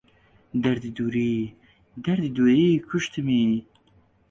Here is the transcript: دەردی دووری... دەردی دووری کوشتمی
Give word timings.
دەردی 0.63 0.91
دووری... 0.97 1.33
دەردی 2.03 2.31
دووری 2.35 2.71
کوشتمی 2.87 3.45